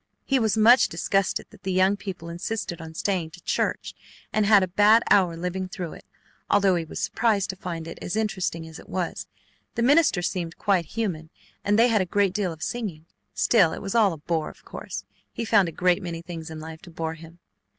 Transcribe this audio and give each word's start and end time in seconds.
He 0.25 0.39
was 0.39 0.57
much 0.57 0.89
disgusted 0.89 1.45
that 1.51 1.61
the 1.61 1.71
young 1.71 1.95
people 1.95 2.27
insisted 2.27 2.81
on 2.81 2.95
staying 2.95 3.29
to 3.29 3.43
church 3.43 3.93
and 4.33 4.47
had 4.47 4.63
a 4.63 4.67
bad 4.67 5.03
hour 5.11 5.37
living 5.37 5.67
through 5.67 5.93
it, 5.93 6.05
although 6.49 6.73
he 6.73 6.83
was 6.83 6.99
surprised 6.99 7.51
to 7.51 7.55
find 7.55 7.87
it 7.87 7.99
as 8.01 8.15
interesting 8.15 8.67
as 8.67 8.79
it 8.79 8.89
was. 8.89 9.27
The 9.75 9.83
minister 9.83 10.23
seemed 10.23 10.57
quite 10.57 10.85
human 10.97 11.29
and 11.63 11.77
they 11.77 11.87
had 11.89 12.01
a 12.01 12.07
great 12.07 12.33
deal 12.33 12.51
of 12.51 12.63
singing. 12.63 13.05
Still 13.35 13.73
it 13.73 13.81
was 13.83 13.93
all 13.93 14.11
a 14.11 14.17
bore, 14.17 14.49
of 14.49 14.65
course. 14.65 15.05
He 15.31 15.45
found 15.45 15.69
a 15.69 15.71
great 15.71 16.01
many 16.01 16.23
things 16.23 16.49
in 16.49 16.59
life 16.59 16.81
to 16.81 16.89
bore 16.89 17.13
him. 17.13 17.37